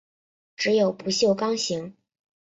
[0.55, 1.95] 只有不锈钢型。